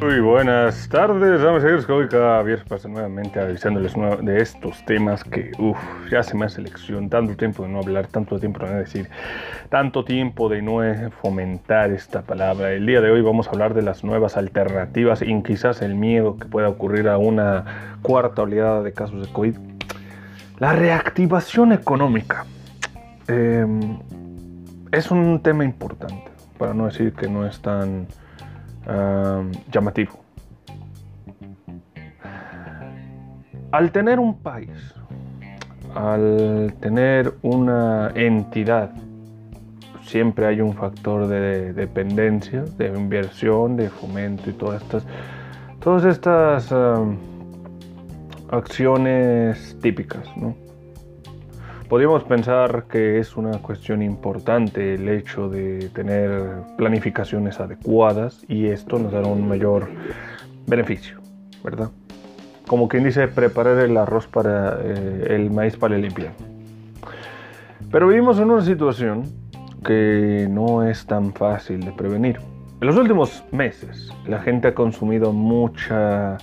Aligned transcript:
Muy 0.00 0.20
buenas 0.20 0.88
tardes, 0.88 1.42
vamos 1.42 1.64
a 1.64 1.70
ir 1.70 1.90
hoy 1.90 2.06
cada 2.06 2.40
viernes 2.44 2.68
pasa 2.68 2.86
nuevamente 2.88 3.40
avisándoles 3.40 3.94
de 4.22 4.40
estos 4.40 4.84
temas 4.84 5.24
que 5.24 5.50
uff, 5.58 5.76
ya 6.08 6.22
se 6.22 6.36
me 6.36 6.46
hace 6.46 6.56
selección, 6.56 7.10
tanto 7.10 7.36
tiempo 7.36 7.64
de 7.64 7.70
no 7.70 7.80
hablar, 7.80 8.06
tanto 8.06 8.38
tiempo 8.38 8.64
de 8.64 8.70
no 8.70 8.76
decir, 8.78 9.10
tanto 9.70 10.04
tiempo 10.04 10.48
de 10.48 10.62
no 10.62 10.80
fomentar 11.20 11.90
esta 11.90 12.22
palabra. 12.22 12.72
El 12.72 12.86
día 12.86 13.00
de 13.00 13.10
hoy 13.10 13.22
vamos 13.22 13.48
a 13.48 13.50
hablar 13.50 13.74
de 13.74 13.82
las 13.82 14.04
nuevas 14.04 14.36
alternativas 14.36 15.20
y 15.20 15.42
quizás 15.42 15.82
el 15.82 15.96
miedo 15.96 16.36
que 16.36 16.46
pueda 16.46 16.68
ocurrir 16.68 17.08
a 17.08 17.18
una 17.18 17.98
cuarta 18.02 18.42
oleada 18.42 18.84
de 18.84 18.92
casos 18.92 19.26
de 19.26 19.32
COVID. 19.32 19.56
La 20.60 20.74
reactivación 20.74 21.72
económica 21.72 22.46
eh, 23.26 23.66
es 24.92 25.10
un 25.10 25.42
tema 25.42 25.64
importante, 25.64 26.30
para 26.56 26.72
no 26.72 26.86
decir 26.86 27.14
que 27.14 27.28
no 27.28 27.44
es 27.44 27.60
tan 27.60 28.06
llamativo. 29.70 30.18
Al 33.70 33.92
tener 33.92 34.18
un 34.18 34.38
país, 34.38 34.94
al 35.94 36.74
tener 36.80 37.34
una 37.42 38.10
entidad, 38.14 38.90
siempre 40.02 40.46
hay 40.46 40.60
un 40.62 40.74
factor 40.74 41.26
de 41.26 41.74
dependencia, 41.74 42.62
de 42.62 42.88
inversión, 42.88 43.76
de 43.76 43.90
fomento 43.90 44.48
y 44.48 44.54
todas 44.54 44.82
estas, 44.82 45.06
todas 45.80 46.04
estas 46.04 46.74
acciones 48.50 49.76
típicas, 49.82 50.24
¿no? 50.36 50.67
Podríamos 51.88 52.22
pensar 52.24 52.84
que 52.84 53.18
es 53.18 53.34
una 53.34 53.62
cuestión 53.62 54.02
importante 54.02 54.92
el 54.92 55.08
hecho 55.08 55.48
de 55.48 55.88
tener 55.88 56.60
planificaciones 56.76 57.60
adecuadas 57.60 58.44
y 58.46 58.66
esto 58.66 58.98
nos 58.98 59.10
dará 59.10 59.26
un 59.26 59.48
mayor 59.48 59.88
beneficio, 60.66 61.18
¿verdad? 61.64 61.88
Como 62.66 62.88
quien 62.88 63.04
dice, 63.04 63.26
preparar 63.26 63.78
el 63.78 63.96
arroz 63.96 64.26
para 64.26 64.78
eh, 64.82 65.28
el 65.30 65.50
maíz 65.50 65.78
para 65.78 65.96
el 65.96 66.04
invierno. 66.04 66.36
Pero 67.90 68.08
vivimos 68.08 68.38
en 68.38 68.50
una 68.50 68.62
situación 68.62 69.22
que 69.82 70.46
no 70.50 70.86
es 70.86 71.06
tan 71.06 71.32
fácil 71.32 71.80
de 71.80 71.92
prevenir. 71.92 72.38
En 72.82 72.86
los 72.86 72.98
últimos 72.98 73.42
meses 73.50 74.12
la 74.26 74.40
gente 74.40 74.68
ha 74.68 74.74
consumido 74.74 75.32
mucha, 75.32 76.36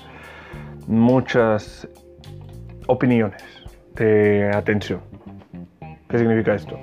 muchas 0.87 1.87
opiniones 2.87 3.43
de 3.93 4.49
atención 4.51 5.14
¿Qué 6.09 6.19
significa 6.19 6.53
esto? 6.53 6.77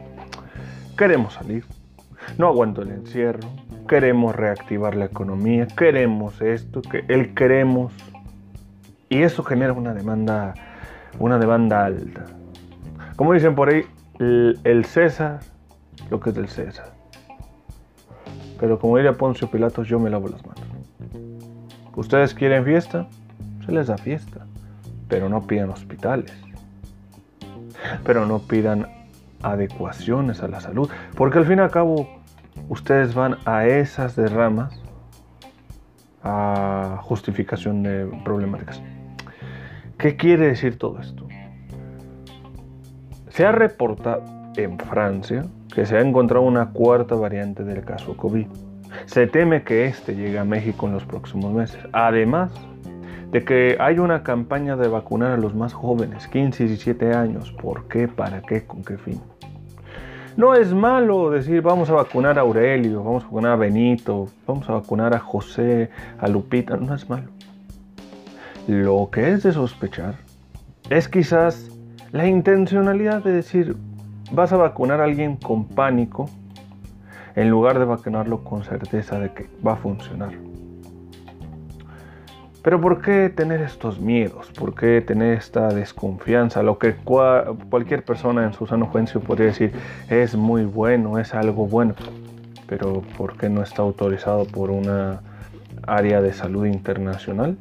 Queremos 0.97 1.34
salir, 1.34 1.65
no 2.39 2.48
aguanto 2.48 2.83
el 2.83 2.91
encierro, 2.91 3.48
queremos 3.89 4.34
reactivar 4.34 4.95
la 4.95 5.06
economía, 5.06 5.67
queremos 5.67 6.41
esto, 6.41 6.83
que 6.83 7.05
el 7.09 7.34
queremos. 7.34 7.92
Y 9.09 9.23
eso 9.23 9.42
genera 9.45 9.73
una 9.73 9.95
demanda, 9.95 10.55
una 11.19 11.39
demanda 11.39 11.84
alta. 11.84 12.25
Como 13.17 13.33
dicen 13.34 13.55
por 13.55 13.69
ahí, 13.69 13.84
el, 14.19 14.84
César, 14.87 15.41
lo 16.11 16.20
que 16.20 16.31
es 16.31 16.36
del 16.36 16.48
César. 16.48 16.92
Pero 18.59 18.79
como 18.79 18.97
diría 18.97 19.12
Poncio 19.12 19.51
Pilatos, 19.51 19.89
yo 19.89 19.98
me 19.98 20.09
lavo 20.09 20.29
las 20.29 20.45
manos. 20.47 20.64
¿Ustedes 21.95 22.33
quieren 22.33 22.64
fiesta? 22.64 23.07
Se 23.67 23.73
les 23.73 23.89
da 23.89 23.98
fiesta. 23.98 24.47
Pero 25.09 25.29
no 25.29 25.47
pidan 25.47 25.70
hospitales. 25.70 26.33
Pero 28.05 28.25
no 28.25 28.39
pidan 28.39 29.02
adecuaciones 29.43 30.43
a 30.43 30.48
la 30.48 30.61
salud, 30.61 30.89
porque 31.17 31.39
al 31.39 31.47
fin 31.47 31.59
y 31.59 31.62
al 31.62 31.71
cabo 31.71 32.09
ustedes 32.69 33.15
van 33.15 33.39
a 33.45 33.67
esas 33.67 34.17
derramas 34.17 34.81
a 36.23 36.98
justificación 37.03 37.83
de 37.83 38.07
problemáticas. 38.25 38.81
¿Qué 39.98 40.17
quiere 40.17 40.47
decir 40.47 40.79
todo 40.79 41.01
esto? 41.01 41.27
Se 43.29 43.47
ha 43.47 43.53
reportado 43.53 44.23
en 44.57 44.79
Francia 44.79 45.45
que 45.74 45.86
se 45.86 45.97
ha 45.97 46.01
encontrado 46.01 46.45
una 46.45 46.70
cuarta 46.70 47.14
variante 47.14 47.64
del 47.64 47.85
caso 47.85 48.17
COVID. 48.17 48.47
Se 49.07 49.27
teme 49.27 49.63
que 49.63 49.86
este 49.86 50.14
llegue 50.14 50.39
a 50.39 50.45
México 50.45 50.86
en 50.86 50.92
los 50.92 51.05
próximos 51.05 51.53
meses. 51.53 51.80
Además, 51.92 52.53
de 53.30 53.42
que 53.42 53.79
hay 53.80 53.98
una 53.98 54.23
campaña 54.23 54.77
de 54.77 54.89
vacunar 54.89 55.33
a 55.33 55.36
los 55.39 55.55
más 55.55 55.73
jóvenes, 55.73 56.29
15 56.29 56.64
y 56.64 56.67
17 56.67 57.14
años. 57.14 57.51
¿Por 57.53 57.89
qué? 57.89 58.07
¿Para 58.07 58.42
qué? 58.42 58.67
¿Con 58.67 58.85
qué 58.85 58.98
fin? 58.98 59.20
No 60.37 60.55
es 60.55 60.73
malo 60.73 61.31
decir 61.31 61.61
vamos 61.61 61.91
a 61.91 61.93
vacunar 61.93 62.39
a 62.39 62.43
Aurelio, 62.43 63.03
vamos 63.05 63.23
a 63.23 63.27
vacunar 63.27 63.53
a 63.53 63.57
Benito, 63.57 64.29
vamos 64.47 64.69
a 64.69 64.73
vacunar 64.73 65.15
a 65.15 65.19
José, 65.19 65.91
a 66.19 66.27
Lupita, 66.29 66.77
no 66.77 66.95
es 66.95 67.09
malo. 67.11 67.29
Lo 68.67 69.11
que 69.11 69.31
es 69.33 69.42
de 69.42 69.53
sospechar 69.53 70.15
es 70.89 71.09
quizás 71.09 71.69
la 72.13 72.27
intencionalidad 72.27 73.23
de 73.23 73.33
decir 73.33 73.77
vas 74.31 74.53
a 74.53 74.57
vacunar 74.57 75.01
a 75.01 75.05
alguien 75.05 75.37
con 75.37 75.67
pánico 75.67 76.31
en 77.35 77.51
lugar 77.51 77.79
de 77.79 77.85
vacunarlo 77.85 78.42
con 78.42 78.65
certeza 78.65 79.19
de 79.19 79.33
que 79.33 79.48
va 79.67 79.75
a 79.75 79.77
funcionar. 79.77 80.33
Pero 82.62 82.80
¿por 82.80 83.02
qué 83.02 83.28
tener 83.28 83.61
estos 83.61 83.98
miedos? 83.98 84.52
¿Por 84.52 84.74
qué 84.74 85.00
tener 85.00 85.36
esta 85.36 85.68
desconfianza? 85.68 86.62
Lo 86.62 86.78
que 86.78 86.95
cualquier 86.95 88.05
persona 88.05 88.45
en 88.45 88.52
su 88.52 88.68
sano 88.68 88.86
juicio 88.86 89.20
podría 89.20 89.48
decir 89.48 89.73
es 90.08 90.36
muy 90.36 90.64
bueno, 90.64 91.18
es 91.18 91.34
algo 91.34 91.67
bueno. 91.67 91.95
Pero 92.68 93.02
¿por 93.18 93.36
qué 93.36 93.48
no 93.48 93.62
está 93.62 93.83
autorizado 93.83 94.45
por 94.45 94.70
una 94.70 95.23
área 95.89 96.23
de 96.23 96.33
salud 96.33 96.67
internacional? 96.67 97.56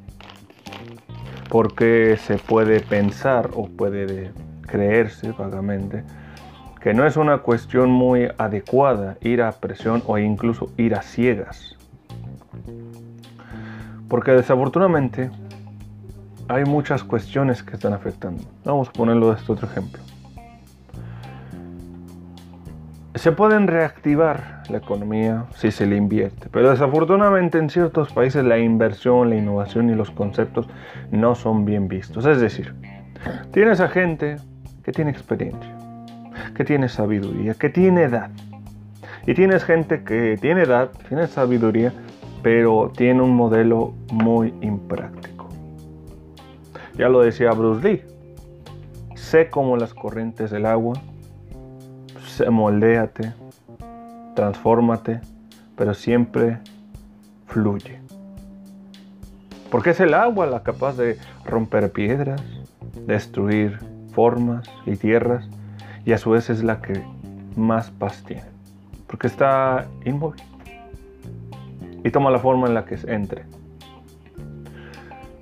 ¿Por 1.49 1.73
qué 1.73 2.15
se 2.17 2.37
puede 2.37 2.79
pensar 2.79 3.49
o 3.55 3.67
puede 3.67 4.31
creerse 4.67 5.31
vagamente 5.31 6.03
que 6.79 6.93
no 6.93 7.05
es 7.05 7.17
una 7.17 7.39
cuestión 7.39 7.89
muy 7.89 8.27
adecuada 8.37 9.17
ir 9.21 9.41
a 9.41 9.51
presión 9.51 10.03
o 10.05 10.17
incluso 10.17 10.71
ir 10.77 10.95
a 10.95 11.01
ciegas 11.01 11.75
porque 14.11 14.33
desafortunadamente 14.33 15.31
hay 16.49 16.65
muchas 16.65 17.01
cuestiones 17.01 17.63
que 17.63 17.75
están 17.75 17.93
afectando. 17.93 18.43
Vamos 18.65 18.89
a 18.89 18.91
ponerlo 18.91 19.29
de 19.29 19.37
este 19.37 19.53
otro 19.53 19.69
ejemplo. 19.69 20.01
Se 23.15 23.31
pueden 23.31 23.67
reactivar 23.67 24.63
la 24.67 24.79
economía 24.79 25.45
si 25.55 25.71
se 25.71 25.85
le 25.85 25.95
invierte, 25.95 26.49
pero 26.51 26.71
desafortunadamente 26.71 27.57
en 27.57 27.69
ciertos 27.69 28.11
países 28.11 28.43
la 28.43 28.59
inversión, 28.59 29.29
la 29.29 29.37
innovación 29.37 29.89
y 29.89 29.95
los 29.95 30.11
conceptos 30.11 30.67
no 31.09 31.33
son 31.33 31.63
bien 31.63 31.87
vistos. 31.87 32.25
Es 32.25 32.41
decir, 32.41 32.75
tienes 33.53 33.79
a 33.79 33.87
gente 33.87 34.35
que 34.83 34.91
tiene 34.91 35.11
experiencia, 35.11 35.73
que 36.53 36.65
tiene 36.65 36.89
sabiduría, 36.89 37.53
que 37.53 37.69
tiene 37.69 38.03
edad. 38.03 38.29
Y 39.25 39.35
tienes 39.35 39.63
gente 39.63 40.03
que 40.03 40.37
tiene 40.41 40.63
edad, 40.63 40.89
tiene 41.07 41.27
sabiduría, 41.27 41.93
pero 42.41 42.91
tiene 42.95 43.21
un 43.21 43.35
modelo 43.35 43.93
muy 44.11 44.53
impráctico. 44.61 45.47
Ya 46.97 47.09
lo 47.09 47.21
decía 47.21 47.51
Bruce 47.51 47.87
Lee, 47.87 48.01
sé 49.15 49.49
como 49.49 49.77
las 49.77 49.93
corrientes 49.93 50.51
del 50.51 50.65
agua, 50.65 50.95
se 52.25 52.49
moldéate, 52.49 53.33
transfórmate, 54.35 55.21
pero 55.75 55.93
siempre 55.93 56.59
fluye. 57.47 57.99
Porque 59.69 59.91
es 59.91 59.99
el 59.99 60.13
agua 60.13 60.47
la 60.47 60.63
capaz 60.63 60.97
de 60.97 61.17
romper 61.45 61.91
piedras, 61.91 62.41
destruir 63.07 63.79
formas 64.11 64.69
y 64.85 64.97
tierras, 64.97 65.47
y 66.03 66.11
a 66.11 66.17
su 66.17 66.31
vez 66.31 66.49
es 66.49 66.63
la 66.63 66.81
que 66.81 67.01
más 67.55 67.89
paz 67.91 68.23
tiene, 68.25 68.49
porque 69.07 69.27
está 69.27 69.85
inmóvil 70.03 70.41
y 72.03 72.11
toma 72.11 72.31
la 72.31 72.39
forma 72.39 72.67
en 72.67 72.73
la 72.73 72.85
que 72.85 72.97
entre. 73.07 73.43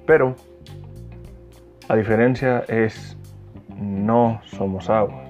Pero 0.05 0.35
la 1.87 1.95
diferencia 1.95 2.63
es 2.67 3.17
no 3.75 4.41
somos 4.43 4.89
agua, 4.89 5.23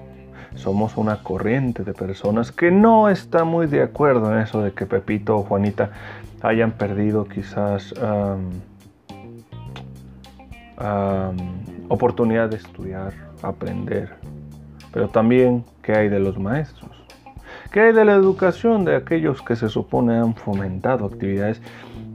somos 0.54 0.96
una 0.96 1.22
corriente 1.22 1.84
de 1.84 1.92
personas 1.92 2.50
que 2.50 2.70
no 2.70 3.08
está 3.08 3.44
muy 3.44 3.66
de 3.66 3.82
acuerdo 3.82 4.32
en 4.32 4.40
eso 4.40 4.62
de 4.62 4.72
que 4.72 4.86
Pepito 4.86 5.36
o 5.36 5.42
Juanita 5.42 5.90
hayan 6.42 6.72
perdido 6.72 7.26
quizás 7.26 7.94
oportunidad 11.88 12.48
de 12.48 12.56
estudiar, 12.56 13.12
aprender, 13.42 14.16
pero 14.92 15.08
también 15.08 15.64
qué 15.82 15.92
hay 15.92 16.08
de 16.08 16.18
los 16.18 16.38
maestros 16.38 16.99
¿Qué 17.70 17.80
hay 17.80 17.92
de 17.92 18.04
la 18.04 18.14
educación 18.14 18.84
de 18.84 18.96
aquellos 18.96 19.42
que 19.42 19.54
se 19.54 19.68
supone 19.68 20.18
han 20.18 20.34
fomentado 20.34 21.06
actividades 21.06 21.62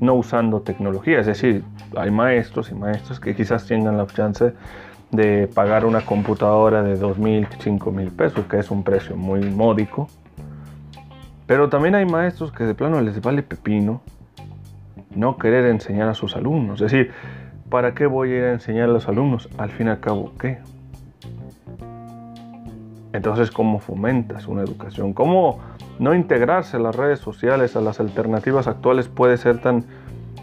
no 0.02 0.16
usando 0.16 0.60
tecnología? 0.60 1.22
Es 1.22 1.28
decir, 1.28 1.64
hay 1.96 2.12
maestros 2.12 2.72
y 2.72 2.76
maestras 2.76 3.22
que 3.22 3.34
quizás 3.34 3.66
tengan 3.66 3.96
la 3.96 4.06
chance 4.06 4.54
de 5.12 5.48
pagar 5.48 5.86
una 5.86 6.02
computadora 6.02 6.84
de 6.84 7.00
2.000, 7.00 7.48
5.000 7.48 8.12
pesos, 8.12 8.46
que 8.48 8.60
es 8.60 8.70
un 8.70 8.84
precio 8.84 9.16
muy 9.16 9.50
módico. 9.50 10.10
Pero 11.48 11.70
también 11.70 11.96
hay 11.96 12.06
maestros 12.06 12.52
que 12.52 12.66
de 12.66 12.76
plano 12.76 13.00
les 13.00 13.22
vale 13.22 13.42
pepino 13.42 14.02
no 15.16 15.38
querer 15.38 15.68
enseñar 15.68 16.10
a 16.10 16.16
sus 16.16 16.36
alumnos. 16.36 16.82
Es 16.82 16.92
decir, 16.92 17.12
¿para 17.70 17.94
qué 17.94 18.08
voy 18.08 18.34
a 18.34 18.38
ir 18.38 18.44
a 18.44 18.52
enseñar 18.52 18.90
a 18.90 18.92
los 18.92 19.08
alumnos? 19.08 19.48
Al 19.58 19.70
fin 19.70 19.88
y 19.88 19.92
al 19.92 20.02
cabo, 20.02 20.34
¿qué? 20.38 20.60
Entonces, 23.16 23.50
¿cómo 23.50 23.80
fomentas 23.80 24.46
una 24.46 24.62
educación? 24.62 25.14
¿Cómo 25.14 25.60
no 26.00 26.14
integrarse 26.14 26.76
a 26.76 26.82
las 26.82 26.94
redes 26.94 27.20
sociales, 27.20 27.78
a 27.78 27.82
las 27.82 28.02
alternativas 28.02 28.68
actuales 28.68 29.08
puede 29.08 29.38
ser 29.38 29.62
tan 29.62 29.86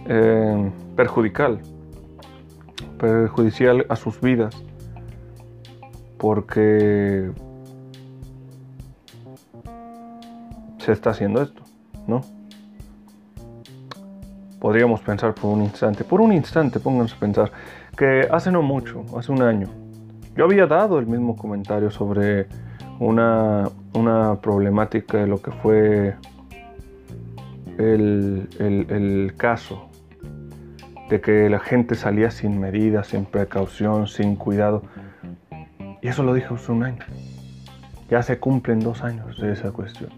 eh, 0.06 0.70
perjudicial, 0.96 1.60
perjudicial 2.98 3.84
a 3.90 3.96
sus 3.96 4.18
vidas? 4.22 4.54
Porque 6.16 7.30
se 10.78 10.92
está 10.92 11.10
haciendo 11.10 11.42
esto, 11.42 11.62
¿no? 12.06 12.22
Podríamos 14.58 15.02
pensar 15.02 15.34
por 15.34 15.50
un 15.50 15.60
instante, 15.62 16.04
por 16.04 16.22
un 16.22 16.32
instante 16.32 16.80
pónganse 16.80 17.16
a 17.16 17.18
pensar, 17.18 17.52
que 17.98 18.26
hace 18.30 18.50
no 18.50 18.62
mucho, 18.62 19.04
hace 19.18 19.30
un 19.30 19.42
año, 19.42 19.68
yo 20.36 20.46
había 20.46 20.66
dado 20.66 20.98
el 20.98 21.06
mismo 21.06 21.36
comentario 21.36 21.90
sobre 21.90 22.46
una, 22.98 23.68
problemática 24.40 25.18
de 25.18 25.26
lo 25.26 25.42
que 25.42 25.50
fue 25.50 26.14
el, 27.78 28.48
el, 28.58 29.34
caso 29.36 29.90
de 31.10 31.20
que 31.20 31.50
la 31.50 31.58
gente 31.58 31.94
salía 31.94 32.30
sin 32.30 32.58
medidas, 32.58 33.08
sin 33.08 33.26
precaución, 33.26 34.06
sin 34.06 34.36
cuidado. 34.36 34.82
Y 36.00 36.08
eso 36.08 36.22
lo 36.22 36.32
dije 36.32 36.48
hace 36.50 36.72
un 36.72 36.84
año. 36.84 37.04
Ya 38.08 38.22
se 38.22 38.38
cumplen 38.38 38.80
dos 38.80 39.02
años 39.02 39.38
de 39.40 39.52
esa 39.52 39.72
cuestión. 39.72 40.10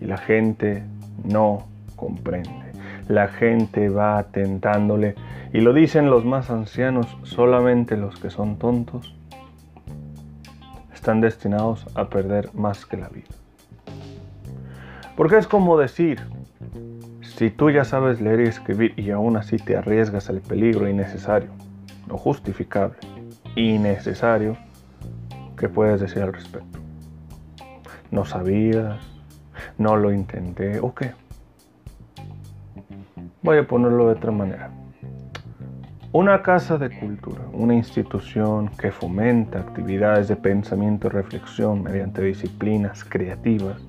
Y 0.00 0.04
la 0.04 0.18
gente 0.18 0.82
no 1.24 1.66
comprende. 1.96 2.72
La 3.08 3.28
gente 3.28 3.88
va 3.88 4.18
atentándole. 4.18 5.14
Y 5.52 5.60
lo 5.60 5.72
dicen 5.72 6.10
los 6.10 6.24
más 6.24 6.50
ancianos, 6.50 7.06
solamente 7.22 7.96
los 7.96 8.18
que 8.18 8.30
son 8.30 8.56
tontos 8.58 9.14
están 11.00 11.22
destinados 11.22 11.86
a 11.94 12.10
perder 12.10 12.50
más 12.52 12.84
que 12.84 12.98
la 12.98 13.08
vida. 13.08 13.28
Porque 15.16 15.38
es 15.38 15.46
como 15.46 15.78
decir, 15.78 16.20
si 17.22 17.48
tú 17.48 17.70
ya 17.70 17.86
sabes 17.86 18.20
leer 18.20 18.40
y 18.40 18.48
escribir 18.48 18.92
y 18.98 19.10
aún 19.10 19.38
así 19.38 19.56
te 19.56 19.78
arriesgas 19.78 20.28
al 20.28 20.42
peligro 20.42 20.90
innecesario, 20.90 21.48
no 22.06 22.18
justificable, 22.18 22.98
innecesario, 23.56 24.58
¿qué 25.56 25.70
puedes 25.70 26.02
decir 26.02 26.22
al 26.22 26.34
respecto? 26.34 26.78
¿No 28.10 28.26
sabías? 28.26 29.00
¿No 29.78 29.96
lo 29.96 30.12
intenté? 30.12 30.80
¿O 30.80 30.94
qué? 30.94 31.12
Voy 33.40 33.56
a 33.56 33.66
ponerlo 33.66 34.08
de 34.08 34.12
otra 34.12 34.32
manera. 34.32 34.70
Una 36.12 36.42
casa 36.42 36.76
de 36.76 36.90
cultura, 36.90 37.42
una 37.52 37.72
institución 37.72 38.68
que 38.76 38.90
fomenta 38.90 39.60
actividades 39.60 40.26
de 40.26 40.34
pensamiento 40.34 41.06
y 41.06 41.10
reflexión 41.10 41.84
mediante 41.84 42.20
disciplinas 42.20 43.04
creativas, 43.04 43.80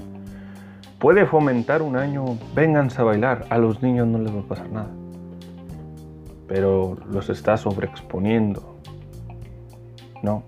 puede 0.99 1.25
fomentar 1.25 1.81
un 1.81 1.95
año, 1.95 2.37
vénganse 2.53 3.01
a 3.01 3.05
bailar, 3.05 3.47
a 3.49 3.57
los 3.57 3.81
niños 3.81 4.05
no 4.05 4.19
les 4.19 4.35
va 4.35 4.41
a 4.41 4.43
pasar 4.43 4.69
nada, 4.69 4.91
pero 6.47 6.95
los 7.09 7.27
está 7.31 7.57
sobreexponiendo, 7.57 8.77
¿no? 10.21 10.43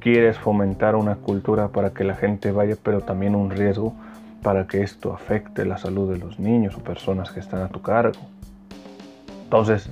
Quieres 0.00 0.36
fomentar 0.36 0.96
una 0.96 1.14
cultura 1.14 1.68
para 1.68 1.90
que 1.90 2.02
la 2.02 2.16
gente 2.16 2.50
vaya, 2.50 2.74
pero 2.82 3.00
también 3.00 3.36
un 3.36 3.52
riesgo 3.52 3.94
para 4.42 4.66
que 4.66 4.82
esto 4.82 5.12
afecte 5.12 5.64
la 5.66 5.78
salud 5.78 6.12
de 6.12 6.18
los 6.18 6.40
niños 6.40 6.74
o 6.74 6.80
personas 6.80 7.30
que 7.30 7.38
están 7.38 7.62
a 7.62 7.68
tu 7.68 7.80
cargo. 7.80 8.18
Entonces, 9.44 9.88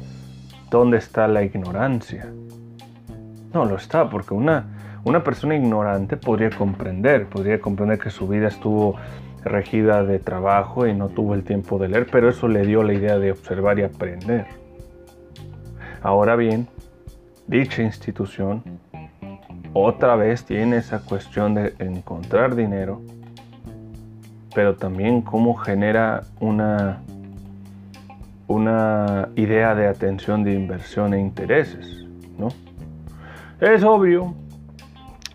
¿Dónde 0.71 0.99
está 0.99 1.27
la 1.27 1.43
ignorancia? 1.43 2.33
No 3.53 3.65
lo 3.65 3.75
está, 3.75 4.09
porque 4.09 4.35
una, 4.35 4.67
una 5.05 5.25
persona 5.25 5.57
ignorante 5.57 6.17
podría 6.17 6.51
comprender, 6.51 7.27
podría 7.27 7.61
comprender 7.61 7.99
que 7.99 8.11
su 8.11 8.29
vida 8.29 8.47
estuvo 8.47 8.95
regida 9.43 10.05
de 10.05 10.21
trabajo 10.21 10.87
y 10.87 10.95
no 10.95 11.09
tuvo 11.09 11.35
el 11.35 11.43
tiempo 11.43 11.79
de 11.79 11.89
leer, 11.89 12.07
pero 12.13 12.29
eso 12.29 12.47
le 12.47 12.65
dio 12.65 12.85
la 12.85 12.93
idea 12.93 13.19
de 13.19 13.33
observar 13.33 13.81
y 13.81 13.83
aprender. 13.83 14.47
Ahora 16.03 16.37
bien, 16.37 16.69
dicha 17.49 17.83
institución 17.83 18.63
otra 19.73 20.15
vez 20.15 20.45
tiene 20.45 20.77
esa 20.77 21.01
cuestión 21.01 21.55
de 21.55 21.75
encontrar 21.81 22.55
dinero, 22.55 23.03
pero 24.55 24.77
también 24.77 25.23
cómo 25.23 25.57
genera 25.57 26.23
una 26.39 27.01
una 28.51 29.29
idea 29.37 29.77
de 29.77 29.87
atención 29.87 30.43
de 30.43 30.53
inversión 30.55 31.15
e 31.15 31.21
intereses, 31.21 32.05
¿no? 32.37 32.49
Es 33.61 33.85
obvio 33.85 34.35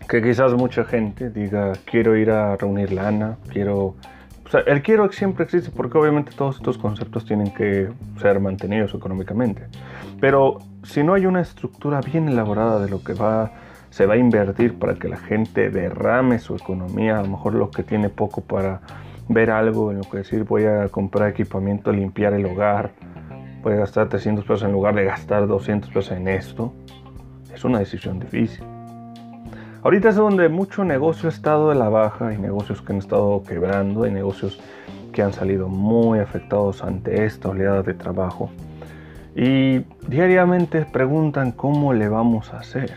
que 0.06 0.22
quizás 0.22 0.52
mucha 0.52 0.84
gente 0.84 1.30
diga, 1.30 1.72
quiero 1.86 2.14
ir 2.14 2.30
a 2.30 2.56
reunir 2.56 2.92
lana, 2.92 3.38
quiero... 3.48 3.94
O 4.44 4.48
sea, 4.50 4.60
el 4.60 4.82
quiero 4.82 5.10
siempre 5.10 5.44
existe 5.46 5.70
porque 5.74 5.96
obviamente 5.96 6.32
todos 6.36 6.56
estos 6.56 6.76
conceptos 6.76 7.24
tienen 7.24 7.52
que 7.54 7.88
ser 8.20 8.38
mantenidos 8.38 8.92
económicamente. 8.92 9.62
Pero 10.20 10.58
si 10.82 11.02
no 11.02 11.14
hay 11.14 11.24
una 11.24 11.40
estructura 11.40 12.02
bien 12.02 12.28
elaborada 12.28 12.84
de 12.84 12.90
lo 12.90 13.02
que 13.02 13.14
va, 13.14 13.50
se 13.88 14.04
va 14.04 14.14
a 14.14 14.18
invertir 14.18 14.78
para 14.78 14.94
que 14.94 15.08
la 15.08 15.16
gente 15.16 15.70
derrame 15.70 16.38
su 16.38 16.54
economía, 16.54 17.18
a 17.18 17.22
lo 17.22 17.28
mejor 17.28 17.54
lo 17.54 17.70
que 17.70 17.82
tiene 17.82 18.10
poco 18.10 18.42
para 18.42 18.82
ver 19.28 19.50
algo 19.50 19.90
en 19.90 19.98
lo 19.98 20.04
que 20.04 20.18
decir 20.18 20.44
voy 20.44 20.64
a 20.64 20.88
comprar 20.88 21.30
equipamiento, 21.30 21.92
limpiar 21.92 22.32
el 22.34 22.46
hogar, 22.46 22.90
a 23.72 23.76
gastar 23.76 24.08
300 24.08 24.44
pesos 24.44 24.62
en 24.62 24.72
lugar 24.72 24.94
de 24.94 25.04
gastar 25.04 25.46
200 25.46 25.90
pesos 25.90 26.12
en 26.12 26.28
esto, 26.28 26.72
es 27.54 27.64
una 27.64 27.78
decisión 27.78 28.18
difícil. 28.18 28.64
Ahorita 29.82 30.08
es 30.08 30.16
donde 30.16 30.48
mucho 30.48 30.84
negocio 30.84 31.28
ha 31.28 31.32
estado 31.32 31.68
de 31.70 31.76
la 31.76 31.88
baja, 31.88 32.28
hay 32.28 32.38
negocios 32.38 32.82
que 32.82 32.92
han 32.92 32.98
estado 32.98 33.42
quebrando, 33.44 34.02
hay 34.02 34.10
negocios 34.10 34.60
que 35.12 35.22
han 35.22 35.32
salido 35.32 35.68
muy 35.68 36.18
afectados 36.18 36.82
ante 36.82 37.24
esta 37.24 37.48
oleada 37.48 37.82
de 37.82 37.94
trabajo. 37.94 38.50
Y 39.34 39.80
diariamente 40.08 40.84
preguntan 40.84 41.52
cómo 41.52 41.92
le 41.92 42.08
vamos 42.08 42.52
a 42.52 42.58
hacer. 42.58 42.92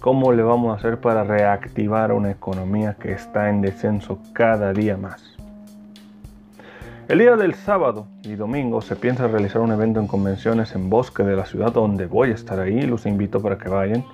¿Cómo 0.00 0.32
le 0.32 0.42
vamos 0.42 0.72
a 0.72 0.78
hacer 0.78 0.98
para 1.00 1.24
reactivar 1.24 2.12
una 2.12 2.30
economía 2.30 2.96
que 2.98 3.12
está 3.12 3.50
en 3.50 3.60
descenso 3.60 4.18
cada 4.32 4.72
día 4.72 4.96
más? 4.96 5.37
El 7.08 7.20
día 7.20 7.36
del 7.36 7.54
sábado 7.54 8.06
y 8.22 8.34
domingo 8.34 8.82
se 8.82 8.94
piensa 8.94 9.26
realizar 9.28 9.62
un 9.62 9.72
evento 9.72 9.98
en 9.98 10.06
convenciones 10.06 10.74
en 10.74 10.90
Bosque 10.90 11.22
de 11.22 11.36
la 11.36 11.46
ciudad 11.46 11.72
donde 11.72 12.04
voy 12.04 12.32
a 12.32 12.34
estar 12.34 12.60
ahí, 12.60 12.82
los 12.82 13.06
invito 13.06 13.40
para 13.40 13.56
que 13.56 13.70
vayan. 13.70 14.04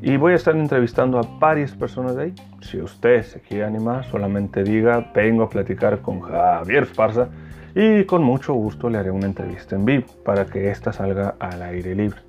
Y 0.00 0.16
voy 0.16 0.34
a 0.34 0.36
estar 0.36 0.54
entrevistando 0.54 1.18
a 1.18 1.22
varias 1.40 1.72
personas 1.72 2.14
de 2.14 2.22
ahí. 2.22 2.34
Si 2.60 2.80
usted 2.80 3.24
se 3.24 3.40
quiere 3.40 3.64
animar, 3.64 4.04
solamente 4.04 4.62
diga, 4.62 5.10
vengo 5.12 5.42
a 5.42 5.50
platicar 5.50 6.00
con 6.00 6.20
Javier 6.20 6.84
Esparza 6.84 7.26
y 7.74 8.04
con 8.04 8.22
mucho 8.22 8.54
gusto 8.54 8.88
le 8.88 8.98
haré 8.98 9.10
una 9.10 9.26
entrevista 9.26 9.74
en 9.74 9.84
vivo 9.84 10.06
para 10.24 10.46
que 10.46 10.70
ésta 10.70 10.92
salga 10.92 11.34
al 11.40 11.60
aire 11.60 11.96
libre. 11.96 12.20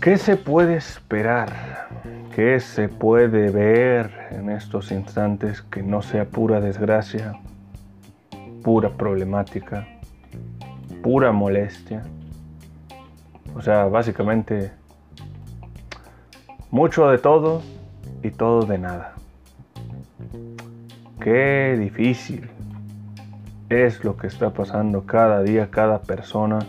¿Qué 0.00 0.16
se 0.16 0.36
puede 0.36 0.76
esperar 0.76 1.88
¿Qué 2.34 2.60
se 2.60 2.88
puede 2.88 3.50
ver 3.50 4.28
en 4.30 4.50
estos 4.50 4.92
instantes 4.92 5.62
que 5.62 5.82
no 5.82 6.00
sea 6.00 6.26
pura 6.26 6.60
desgracia, 6.60 7.40
pura 8.62 8.90
problemática, 8.90 9.86
pura 11.02 11.32
molestia? 11.32 12.02
O 13.56 13.62
sea, 13.62 13.86
básicamente 13.86 14.70
mucho 16.70 17.08
de 17.10 17.18
todo 17.18 17.62
y 18.22 18.30
todo 18.30 18.64
de 18.64 18.78
nada. 18.78 19.14
Qué 21.20 21.76
difícil 21.78 22.48
es 23.68 24.04
lo 24.04 24.16
que 24.16 24.28
está 24.28 24.50
pasando 24.50 25.04
cada 25.04 25.42
día, 25.42 25.70
cada 25.70 26.00
persona. 26.02 26.60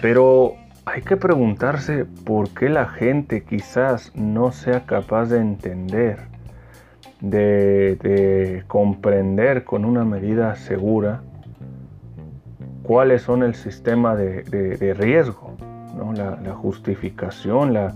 Pero 0.00 0.56
hay 0.84 1.02
que 1.02 1.16
preguntarse 1.16 2.04
por 2.04 2.48
qué 2.50 2.68
la 2.68 2.86
gente 2.86 3.44
quizás 3.44 4.12
no 4.16 4.50
sea 4.50 4.84
capaz 4.84 5.26
de 5.26 5.38
entender, 5.38 6.18
de, 7.20 8.64
comprender 8.66 9.64
con 9.64 9.84
una 9.84 10.04
medida 10.04 10.56
segura 10.56 11.22
cuáles 12.82 13.22
son 13.22 13.44
el 13.44 13.54
sistema 13.54 14.16
de, 14.16 14.94
riesgo, 14.98 15.54
la, 16.16 16.54
justificación, 16.54 17.72
la, 17.74 17.94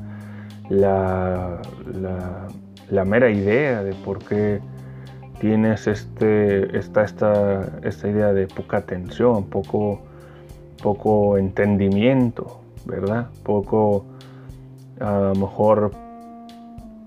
la, 2.88 3.04
mera 3.04 3.30
idea 3.30 3.82
de 3.82 3.94
por 3.94 4.20
qué 4.20 4.60
tienes 5.40 5.88
este, 5.88 6.78
esta, 6.78 7.02
esta, 7.02 7.80
esta 7.82 8.08
idea 8.08 8.32
de 8.32 8.46
poca 8.46 8.76
atención, 8.76 9.44
poco, 9.50 10.02
poco 10.80 11.36
entendimiento 11.36 12.60
¿verdad? 12.86 13.28
Poco, 13.42 14.06
a 15.00 15.18
lo 15.18 15.34
mejor, 15.34 15.92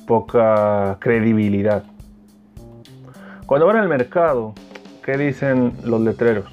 poca 0.05 0.97
credibilidad. 0.99 1.83
Cuando 3.45 3.65
van 3.65 3.77
al 3.77 3.89
mercado, 3.89 4.53
¿qué 5.03 5.17
dicen 5.17 5.73
los 5.83 6.01
letreros? 6.01 6.45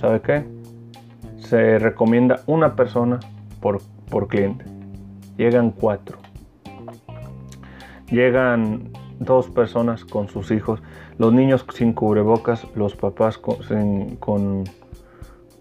¿Sabe 0.00 0.20
qué? 0.20 0.44
Se 1.38 1.78
recomienda 1.78 2.40
una 2.46 2.74
persona 2.74 3.20
por, 3.60 3.80
por 4.10 4.26
cliente. 4.26 4.64
Llegan 5.36 5.70
cuatro. 5.70 6.18
Llegan 8.10 8.90
dos 9.18 9.48
personas 9.48 10.04
con 10.04 10.28
sus 10.28 10.50
hijos, 10.50 10.82
los 11.18 11.32
niños 11.32 11.64
sin 11.72 11.92
cubrebocas, 11.92 12.66
los 12.74 12.94
papás 12.94 13.38
con, 13.38 14.16
con, 14.16 14.64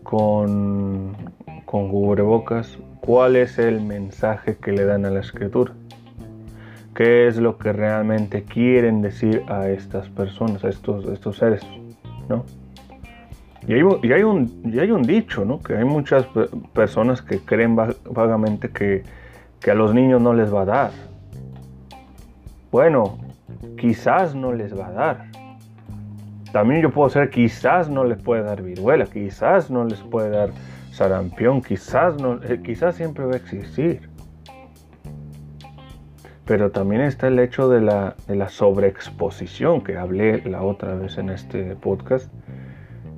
con, 0.06 1.18
con 1.66 1.90
cubrebocas. 1.90 2.78
¿Cuál 3.02 3.36
es 3.36 3.60
el 3.60 3.82
mensaje 3.82 4.56
que 4.56 4.72
le 4.72 4.86
dan 4.86 5.06
a 5.06 5.10
la 5.10 5.20
escritura? 5.20 5.74
¿Qué 6.94 7.28
es 7.28 7.36
lo 7.38 7.58
que 7.58 7.74
realmente 7.74 8.44
quieren 8.44 9.02
decir 9.02 9.44
a 9.50 9.68
estas 9.68 10.08
personas, 10.08 10.64
a 10.64 10.70
estos, 10.70 11.36
seres? 11.36 11.62
¿no? 12.30 12.46
Y 13.68 13.74
hay, 13.74 13.82
un, 14.24 15.04
dicho, 15.04 15.44
¿no? 15.44 15.60
Que 15.60 15.76
hay 15.76 15.84
muchas 15.84 16.26
personas 16.72 17.22
que 17.22 17.40
creen 17.40 17.76
vagamente 17.76 18.70
que 18.70 19.04
a 19.70 19.74
los 19.74 19.94
niños 19.94 20.22
no 20.22 20.34
les 20.34 20.54
va 20.54 20.62
a 20.62 20.66
dar. 20.66 20.92
Bueno, 22.72 23.18
quizás 23.78 24.36
no 24.36 24.54
les 24.54 24.78
va 24.78 24.88
a 24.88 24.92
dar. 24.92 25.35
También 26.56 26.82
yo 26.82 26.90
puedo 26.90 27.10
ser, 27.10 27.32
quizás 27.32 27.90
no 27.90 28.06
les 28.06 28.18
puede 28.18 28.42
dar 28.42 28.62
viruela, 28.62 29.04
quizás 29.08 29.70
no 29.70 29.84
les 29.84 30.00
puede 30.00 30.30
dar 30.30 30.52
sarampión, 30.90 31.62
quizás, 31.62 32.16
no, 32.22 32.42
eh, 32.44 32.62
quizás 32.64 32.96
siempre 32.96 33.26
va 33.26 33.34
a 33.34 33.36
existir. 33.36 34.10
Pero 36.46 36.72
también 36.72 37.02
está 37.02 37.28
el 37.28 37.40
hecho 37.40 37.68
de 37.68 37.82
la, 37.82 38.16
de 38.30 38.38
la 38.38 38.48
sobreexposición 38.48 39.82
que 39.82 39.98
hablé 39.98 40.44
la 40.50 40.62
otra 40.62 40.96
vez 40.96 41.18
en 41.18 41.30
este 41.30 41.76
podcast, 41.76 42.32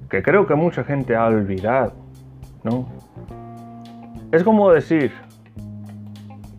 que 0.09 0.23
creo 0.23 0.47
que 0.47 0.55
mucha 0.55 0.83
gente 0.83 1.15
ha 1.15 1.27
olvidado, 1.27 1.93
¿no? 2.63 2.89
Es 4.31 4.43
como 4.43 4.71
decir, 4.71 5.11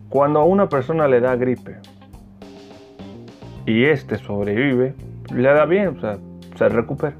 cuando 0.07 0.39
a 0.39 0.45
una 0.45 0.69
persona 0.69 1.09
le 1.09 1.19
da 1.19 1.35
gripe 1.35 1.75
y 3.65 3.83
este 3.83 4.17
sobrevive, 4.17 4.93
le 5.35 5.49
da 5.49 5.65
bien, 5.65 5.97
o 5.97 5.99
sea, 5.99 6.17
se 6.59 6.69
recupera. 6.69 7.15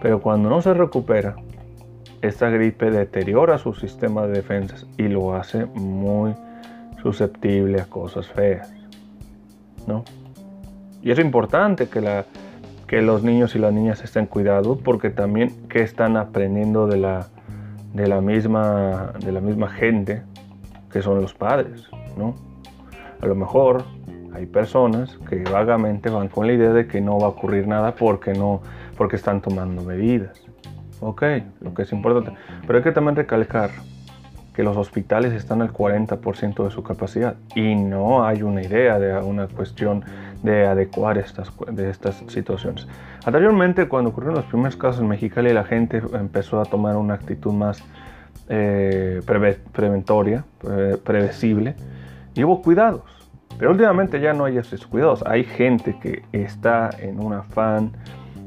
Pero 0.00 0.20
cuando 0.20 0.48
no 0.48 0.62
se 0.62 0.72
recupera, 0.72 1.36
esta 2.22 2.48
gripe 2.48 2.90
deteriora 2.90 3.58
su 3.58 3.74
sistema 3.74 4.26
de 4.26 4.34
defensas 4.34 4.86
y 4.96 5.08
lo 5.08 5.34
hace 5.34 5.66
muy 5.66 6.34
susceptible 7.02 7.80
a 7.80 7.86
cosas 7.86 8.28
feas. 8.28 8.72
¿no? 9.86 10.04
Y 11.02 11.10
es 11.10 11.18
importante 11.18 11.88
que, 11.88 12.00
la, 12.00 12.24
que 12.86 13.02
los 13.02 13.22
niños 13.24 13.56
y 13.56 13.58
las 13.58 13.72
niñas 13.72 14.02
estén 14.02 14.26
cuidados 14.26 14.78
porque 14.82 15.10
también 15.10 15.68
que 15.68 15.82
están 15.82 16.16
aprendiendo 16.16 16.86
de 16.86 16.98
la, 16.98 17.26
de 17.92 18.06
la, 18.06 18.20
misma, 18.20 19.12
de 19.18 19.32
la 19.32 19.40
misma 19.40 19.68
gente 19.70 20.22
que 20.90 21.02
son 21.02 21.20
los 21.20 21.34
padres. 21.34 21.88
¿no? 22.16 22.34
A 23.20 23.26
lo 23.26 23.34
mejor 23.34 23.84
hay 24.36 24.44
personas 24.44 25.18
que 25.28 25.42
vagamente 25.44 26.10
van 26.10 26.28
con 26.28 26.46
la 26.46 26.52
idea 26.52 26.72
de 26.72 26.86
que 26.86 27.00
no 27.00 27.18
va 27.18 27.26
a 27.26 27.30
ocurrir 27.30 27.66
nada 27.66 27.94
porque, 27.94 28.34
no, 28.34 28.60
porque 28.96 29.16
están 29.16 29.40
tomando 29.40 29.82
medidas. 29.82 30.38
Ok, 31.00 31.22
lo 31.62 31.72
que 31.72 31.82
es 31.82 31.92
importante. 31.92 32.32
Pero 32.66 32.78
hay 32.78 32.84
que 32.84 32.92
también 32.92 33.16
recalcar 33.16 33.70
que 34.54 34.62
los 34.62 34.76
hospitales 34.76 35.32
están 35.32 35.62
al 35.62 35.72
40% 35.72 36.64
de 36.64 36.70
su 36.70 36.82
capacidad 36.82 37.36
y 37.54 37.74
no 37.74 38.24
hay 38.26 38.42
una 38.42 38.62
idea 38.62 38.98
de 38.98 39.16
una 39.18 39.48
cuestión 39.48 40.04
de 40.42 40.66
adecuar 40.66 41.16
estas, 41.16 41.50
de 41.70 41.88
estas 41.88 42.22
situaciones. 42.28 42.86
Anteriormente, 43.24 43.88
cuando 43.88 44.10
ocurrieron 44.10 44.36
los 44.36 44.46
primeros 44.46 44.76
casos 44.76 45.00
en 45.00 45.08
Mexicali, 45.08 45.52
la 45.52 45.64
gente 45.64 46.02
empezó 46.12 46.60
a 46.60 46.66
tomar 46.66 46.96
una 46.96 47.14
actitud 47.14 47.52
más 47.52 47.82
eh, 48.48 49.22
preventoria, 49.72 50.44
previsible, 51.04 51.74
y 52.34 52.44
hubo 52.44 52.60
cuidados. 52.60 53.15
Pero 53.58 53.70
últimamente 53.70 54.20
ya 54.20 54.32
no 54.32 54.44
hay 54.44 54.58
esos 54.58 54.86
cuidados. 54.86 55.24
Hay 55.26 55.44
gente 55.44 55.98
que 56.00 56.22
está 56.32 56.90
en 56.98 57.20
un 57.20 57.32
afán 57.32 57.92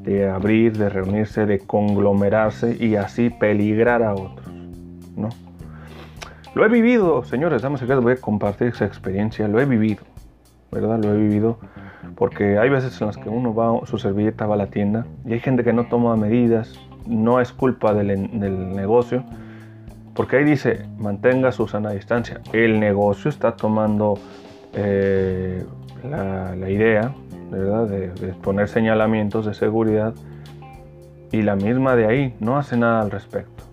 de 0.03 0.29
abrir, 0.29 0.77
de 0.77 0.89
reunirse, 0.89 1.45
de 1.45 1.59
conglomerarse 1.59 2.77
y 2.79 2.95
así 2.95 3.29
peligrar 3.29 4.03
a 4.03 4.13
otros. 4.13 4.47
¿no? 5.15 5.29
Lo 6.55 6.65
he 6.65 6.69
vivido, 6.69 7.23
señores, 7.23 7.61
dame 7.61 7.79
que 7.79 7.93
voy 7.95 8.13
a 8.13 8.17
compartir 8.17 8.67
esa 8.67 8.85
experiencia, 8.85 9.47
lo 9.47 9.59
he 9.59 9.65
vivido, 9.65 10.03
¿verdad? 10.71 11.03
Lo 11.03 11.13
he 11.13 11.17
vivido 11.17 11.59
porque 12.15 12.57
hay 12.57 12.69
veces 12.69 12.99
en 13.01 13.07
las 13.07 13.17
que 13.17 13.29
uno 13.29 13.53
va, 13.53 13.85
su 13.85 13.97
servilleta 13.97 14.45
va 14.45 14.55
a 14.55 14.57
la 14.57 14.67
tienda 14.67 15.05
y 15.25 15.33
hay 15.33 15.39
gente 15.39 15.63
que 15.63 15.73
no 15.73 15.87
toma 15.87 16.15
medidas, 16.15 16.73
no 17.05 17.39
es 17.39 17.53
culpa 17.53 17.93
del, 17.93 18.75
negocio, 18.75 19.23
porque 20.15 20.37
ahí 20.37 20.43
dice, 20.43 20.85
mantenga 20.97 21.51
su 21.51 21.67
sana 21.67 21.91
distancia. 21.91 22.41
El 22.51 22.79
negocio 22.79 23.29
está 23.29 23.55
tomando 23.55 24.19
eh, 24.81 25.65
la, 26.03 26.69
idea, 26.69 27.13
¿verdad? 27.51 27.87
De, 27.87 28.33
poner 28.41 28.67
señalamientos 28.67 29.45
de 29.45 29.53
seguridad 29.53 30.13
y 31.31 31.41
la 31.41 31.55
misma 31.55 31.95
de 31.95 32.07
ahí 32.07 32.35
no 32.39 32.57
hace 32.57 32.77
nada 32.77 33.01
al 33.01 33.11
respecto. 33.11 33.63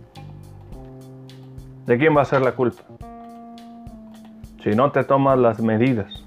¿De 1.87 1.99
quién 1.99 2.17
va 2.17 2.23
a 2.23 2.25
ser 2.25 2.43
la 2.43 2.53
culpa? 2.53 2.83
Si 4.63 4.71
no 4.75 4.91
te 4.91 5.05
tomas 5.05 5.39
las 5.39 5.61
medidas, 5.61 6.25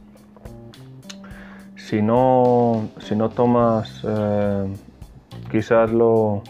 si 1.75 2.01
no, 2.01 2.87
si 2.99 3.15
no 3.15 3.29
tomas 3.29 4.01
eh, 4.07 4.73
quizás 5.51 5.91
lo... 5.91 6.43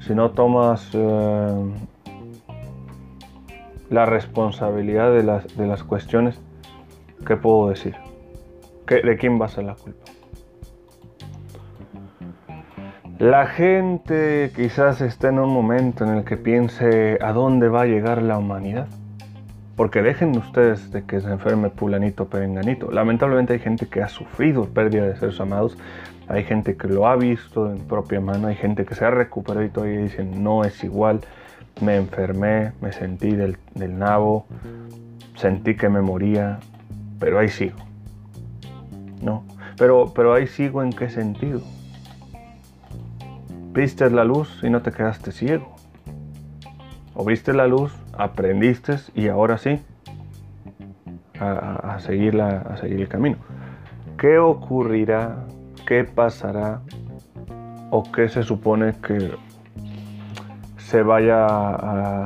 Si 0.00 0.14
no 0.14 0.30
tomas 0.30 0.88
eh, 0.94 1.72
la 3.90 4.06
responsabilidad 4.06 5.12
de 5.12 5.22
las, 5.22 5.56
de 5.56 5.66
las 5.66 5.82
cuestiones, 5.84 6.40
¿qué 7.26 7.36
puedo 7.36 7.68
decir? 7.70 7.94
¿De 8.86 9.16
quién 9.18 9.40
va 9.40 9.46
a 9.46 9.48
ser 9.48 9.64
la 9.64 9.74
culpa? 9.74 10.04
La 13.18 13.46
gente 13.46 14.52
quizás 14.54 15.00
esté 15.00 15.26
en 15.26 15.40
un 15.40 15.52
momento 15.52 16.04
en 16.04 16.18
el 16.18 16.24
que 16.24 16.36
piense 16.36 17.18
a 17.20 17.32
dónde 17.32 17.68
va 17.68 17.82
a 17.82 17.86
llegar 17.86 18.22
la 18.22 18.38
humanidad. 18.38 18.86
Porque 19.74 20.02
dejen 20.02 20.36
ustedes 20.36 20.92
de 20.92 21.04
que 21.04 21.20
se 21.20 21.28
enferme 21.28 21.70
pulanito 21.70 22.26
perenganito. 22.28 22.92
Lamentablemente 22.92 23.54
hay 23.54 23.58
gente 23.58 23.86
que 23.88 24.02
ha 24.02 24.08
sufrido 24.08 24.66
pérdida 24.66 25.04
de 25.04 25.16
seres 25.16 25.40
amados. 25.40 25.76
Hay 26.28 26.44
gente 26.44 26.76
que 26.76 26.86
lo 26.86 27.08
ha 27.08 27.16
visto 27.16 27.70
en 27.70 27.78
propia 27.88 28.20
mano. 28.20 28.46
Hay 28.46 28.54
gente 28.54 28.84
que 28.84 28.94
se 28.94 29.04
ha 29.04 29.10
recuperado 29.10 29.64
y 29.64 29.70
todavía 29.70 29.98
dicen 29.98 30.44
no 30.44 30.62
es 30.62 30.84
igual. 30.84 31.20
Me 31.80 31.96
enfermé, 31.96 32.72
me 32.80 32.92
sentí 32.92 33.32
del, 33.32 33.56
del 33.74 33.98
nabo, 33.98 34.46
sentí 35.36 35.76
que 35.76 35.88
me 35.88 36.00
moría, 36.00 36.58
pero 37.18 37.38
ahí 37.38 37.48
sigo. 37.48 37.78
¿No? 39.22 39.44
Pero, 39.76 40.12
pero 40.14 40.34
ahí 40.34 40.46
sigo 40.46 40.82
en 40.82 40.90
qué 40.90 41.08
sentido 41.08 41.60
Viste 43.78 44.10
la 44.10 44.24
luz 44.24 44.60
y 44.64 44.70
no 44.70 44.82
te 44.82 44.90
quedaste 44.90 45.30
ciego. 45.30 45.76
O 47.14 47.24
viste 47.24 47.52
la 47.52 47.68
luz, 47.68 47.94
aprendiste 48.12 48.96
y 49.14 49.28
ahora 49.28 49.56
sí 49.56 49.80
a, 51.38 51.96
seguir, 52.00 52.40
a 52.40 52.76
seguir 52.76 53.02
el 53.02 53.08
camino. 53.08 53.36
¿Qué 54.18 54.38
ocurrirá? 54.38 55.44
¿Qué 55.86 56.02
pasará? 56.02 56.80
¿O 57.90 58.02
qué 58.10 58.28
se 58.28 58.42
supone 58.42 58.94
que 59.00 59.30
se 60.88 61.02
vaya 61.02 61.44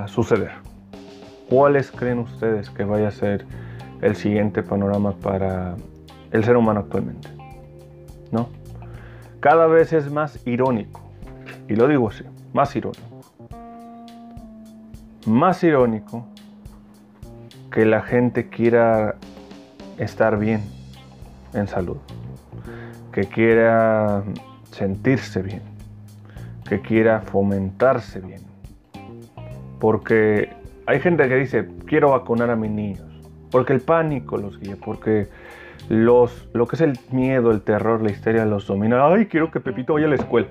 a 0.05 0.07
suceder? 0.07 0.53
¿Cuáles 1.51 1.91
creen 1.91 2.21
ustedes 2.21 2.71
que 2.71 2.85
vaya 2.85 3.09
a 3.09 3.11
ser 3.11 3.45
el 4.03 4.15
siguiente 4.15 4.63
panorama 4.63 5.15
para 5.17 5.75
el 6.31 6.45
ser 6.45 6.57
humano 6.57 6.79
actualmente? 6.79 7.29
¿No? 8.31 8.49
Cada 9.41 9.67
vez 9.67 9.93
es 9.93 10.13
más 10.13 10.47
irónico 10.47 11.01
y 11.69 11.75
lo 11.75 11.89
digo 11.89 12.09
así, 12.09 12.23
más 12.53 12.77
irónico. 12.77 13.03
Más 15.27 15.65
irónico 15.65 16.25
que 17.73 17.85
la 17.85 18.03
gente 18.03 18.49
quiera 18.49 19.17
estar 19.99 20.39
bien 20.39 20.63
en 21.53 21.67
salud, 21.67 21.97
que 23.11 23.25
quiera 23.25 24.23
sentirse 24.71 25.43
bien, 25.43 25.63
que 26.69 26.81
quiera 26.81 27.23
fomentarse 27.23 28.21
bien. 28.21 28.52
Porque 29.83 30.49
hay 30.87 31.01
gente 31.01 31.29
que 31.29 31.35
dice, 31.35 31.69
quiero 31.87 32.11
vacunar 32.11 32.51
a 32.51 32.55
mis 32.55 32.71
niños, 32.71 33.03
porque 33.51 33.73
el 33.73 33.81
pánico 33.81 34.37
los 34.37 34.61
guía, 34.61 34.77
porque 34.77 35.27
los, 35.89 36.49
lo 36.53 36.69
que 36.69 36.77
es 36.77 36.83
el 36.83 36.93
miedo, 37.11 37.51
el 37.51 37.63
terror, 37.63 38.01
la 38.01 38.13
histeria 38.13 38.45
los 38.45 38.69
domina. 38.69 39.05
Ay, 39.05 39.27
quiero 39.27 39.51
que 39.51 39.59
Pepito 39.59 39.95
vaya 39.95 40.07
a 40.07 40.11
la 40.11 40.15
escuela. 40.15 40.47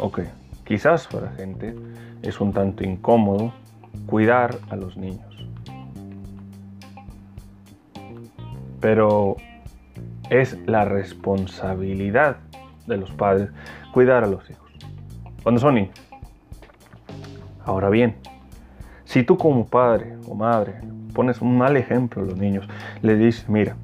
Ok, 0.00 0.22
quizás 0.64 1.06
para 1.06 1.30
gente 1.34 1.76
es 2.22 2.40
un 2.40 2.52
tanto 2.52 2.82
incómodo 2.82 3.54
cuidar 4.06 4.58
a 4.70 4.74
los 4.74 4.96
niños. 4.96 5.48
Pero 8.80 9.36
es 10.30 10.58
la 10.66 10.84
responsabilidad 10.84 12.38
de 12.88 12.96
los 12.96 13.12
padres 13.12 13.50
cuidar 13.92 14.24
a 14.24 14.26
los 14.26 14.50
hijos 14.50 14.72
cuando 15.44 15.60
son 15.60 15.76
niños. 15.76 16.05
Ahora 17.66 17.90
bien, 17.90 18.14
si 19.04 19.24
tú 19.24 19.36
como 19.36 19.66
padre 19.66 20.16
o 20.28 20.36
madre 20.36 20.74
pones 21.12 21.42
un 21.42 21.58
mal 21.58 21.76
ejemplo 21.76 22.22
a 22.22 22.24
los 22.24 22.38
niños, 22.38 22.68
le 23.02 23.16
dices, 23.16 23.48
mira, 23.48 23.74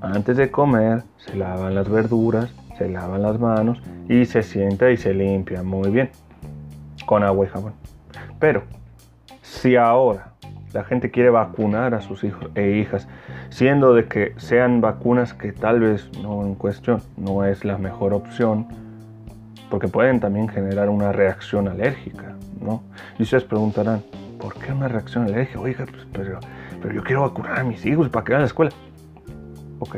antes 0.00 0.36
de 0.36 0.52
comer 0.52 1.02
se 1.16 1.36
lavan 1.36 1.74
las 1.74 1.88
verduras, 1.88 2.54
se 2.78 2.88
lavan 2.88 3.22
las 3.22 3.40
manos 3.40 3.82
y 4.08 4.24
se 4.24 4.44
sienta 4.44 4.92
y 4.92 4.96
se 4.96 5.12
limpia 5.12 5.64
muy 5.64 5.90
bien 5.90 6.10
con 7.06 7.24
agua 7.24 7.46
y 7.46 7.48
jabón. 7.48 7.72
Pero 8.38 8.62
si 9.42 9.74
ahora 9.74 10.34
la 10.72 10.84
gente 10.84 11.10
quiere 11.10 11.30
vacunar 11.30 11.94
a 11.94 12.00
sus 12.00 12.22
hijos 12.22 12.50
e 12.54 12.76
hijas, 12.78 13.08
siendo 13.48 13.94
de 13.94 14.06
que 14.06 14.34
sean 14.36 14.80
vacunas 14.80 15.34
que 15.34 15.50
tal 15.50 15.80
vez 15.80 16.08
no 16.22 16.46
en 16.46 16.54
cuestión 16.54 17.02
no 17.16 17.44
es 17.44 17.64
la 17.64 17.78
mejor 17.78 18.14
opción, 18.14 18.68
porque 19.68 19.88
pueden 19.88 20.20
también 20.20 20.48
generar 20.48 20.88
una 20.88 21.10
reacción 21.10 21.66
alérgica, 21.66 22.36
¿no? 22.60 22.82
Y 23.18 23.22
ustedes 23.22 23.44
preguntarán, 23.44 24.02
¿por 24.38 24.54
qué 24.54 24.72
una 24.72 24.88
reacción 24.88 25.24
alérgica? 25.24 25.60
Oiga, 25.60 25.86
pues, 25.86 26.06
pero, 26.12 26.40
pero 26.80 26.94
yo 26.94 27.02
quiero 27.02 27.22
vacunar 27.22 27.58
a 27.58 27.64
mis 27.64 27.84
hijos 27.86 28.08
para 28.08 28.24
que 28.24 28.32
vayan 28.32 28.42
a 28.42 28.44
la 28.44 28.48
escuela. 28.48 28.70
Ok. 29.78 29.96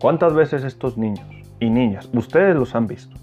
¿Cuántas 0.00 0.34
veces 0.34 0.64
estos 0.64 0.96
niños 0.96 1.26
y 1.60 1.70
niñas, 1.70 2.08
ustedes 2.12 2.54
los 2.54 2.74
han 2.74 2.86
visto, 2.86 3.16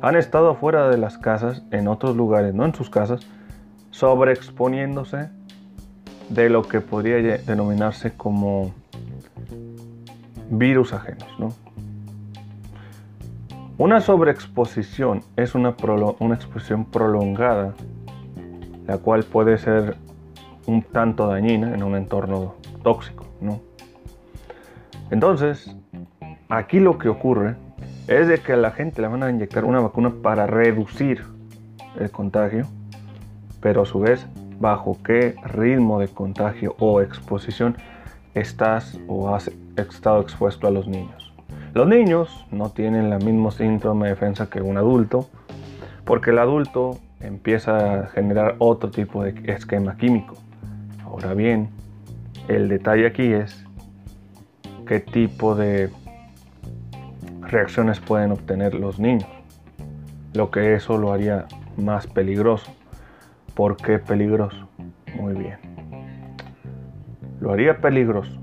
han 0.00 0.16
estado 0.16 0.50
afuera 0.50 0.88
de 0.88 0.98
las 0.98 1.18
casas, 1.18 1.62
en 1.70 1.88
otros 1.88 2.16
lugares, 2.16 2.54
no 2.54 2.64
en 2.64 2.74
sus 2.74 2.90
casas, 2.90 3.20
sobreexponiéndose 3.90 5.28
de 6.28 6.48
lo 6.48 6.62
que 6.62 6.80
podría 6.80 7.16
denominarse 7.38 8.12
como 8.12 8.72
virus 10.50 10.92
ajenos, 10.92 11.28
¿no? 11.38 11.61
Una 13.82 14.00
sobreexposición 14.00 15.22
es 15.34 15.56
una, 15.56 15.70
exposición 15.70 16.84
prolongada, 16.84 17.74
la 18.86 18.98
cual 18.98 19.24
puede 19.24 19.58
ser 19.58 19.96
un 20.66 20.82
tanto 20.82 21.26
dañina 21.26 21.74
en 21.74 21.82
un 21.82 21.96
entorno 21.96 22.54
tóxico, 22.84 23.26
¿no? 23.40 23.60
Entonces, 25.10 25.74
aquí 26.48 26.78
lo 26.78 26.96
que 26.96 27.08
ocurre 27.08 27.56
es 28.06 28.40
que 28.42 28.52
a 28.52 28.56
la 28.56 28.70
gente 28.70 29.02
le 29.02 29.08
van 29.08 29.24
a 29.24 29.30
inyectar 29.30 29.64
una 29.64 29.80
vacuna 29.80 30.12
para 30.22 30.46
reducir 30.46 31.24
el 31.98 32.08
contagio, 32.12 32.68
pero 33.60 33.82
a 33.82 33.84
su 33.84 33.98
vez, 33.98 34.24
bajo 34.60 34.96
qué 35.04 35.34
ritmo 35.42 35.98
de 35.98 36.06
contagio 36.06 36.76
o 36.78 37.00
exposición 37.00 37.76
estás 38.34 39.00
o 39.08 39.34
has 39.34 39.50
estado 39.74 40.20
expuesto 40.20 40.68
a 40.68 40.70
los 40.70 40.86
niños. 40.86 41.21
Los 41.74 41.88
niños 41.88 42.44
no 42.50 42.68
tienen 42.68 43.10
el 43.10 43.24
mismo 43.24 43.50
síntoma 43.50 44.04
de 44.04 44.10
defensa 44.10 44.50
que 44.50 44.60
un 44.60 44.76
adulto, 44.76 45.30
porque 46.04 46.28
el 46.28 46.38
adulto 46.38 46.98
empieza 47.20 48.02
a 48.02 48.06
generar 48.08 48.56
otro 48.58 48.90
tipo 48.90 49.24
de 49.24 49.34
esquema 49.50 49.96
químico. 49.96 50.34
Ahora 51.02 51.32
bien, 51.32 51.70
el 52.48 52.68
detalle 52.68 53.06
aquí 53.06 53.32
es 53.32 53.64
qué 54.86 55.00
tipo 55.00 55.54
de 55.54 55.88
reacciones 57.40 58.00
pueden 58.00 58.32
obtener 58.32 58.74
los 58.74 58.98
niños, 58.98 59.28
lo 60.34 60.50
que 60.50 60.74
eso 60.74 60.98
lo 60.98 61.10
haría 61.10 61.46
más 61.78 62.06
peligroso. 62.06 62.70
¿Por 63.54 63.78
qué 63.78 63.98
peligroso? 63.98 64.68
Muy 65.16 65.32
bien. 65.32 65.56
Lo 67.40 67.50
haría 67.50 67.80
peligroso 67.80 68.41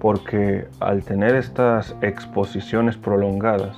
porque 0.00 0.66
al 0.80 1.02
tener 1.02 1.34
estas 1.34 1.94
exposiciones 2.02 2.96
prolongadas, 2.96 3.76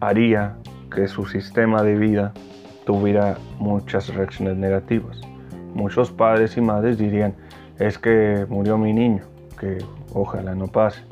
haría 0.00 0.56
que 0.94 1.08
su 1.08 1.26
sistema 1.26 1.82
de 1.82 1.96
vida 1.96 2.32
tuviera 2.84 3.38
muchas 3.58 4.14
reacciones 4.14 4.56
negativas. 4.56 5.20
Muchos 5.74 6.10
padres 6.10 6.56
y 6.56 6.60
madres 6.60 6.98
dirían, 6.98 7.34
es 7.78 7.98
que 7.98 8.46
murió 8.48 8.78
mi 8.78 8.92
niño, 8.92 9.22
que 9.58 9.78
ojalá 10.12 10.54
no 10.54 10.68
pase, 10.68 11.02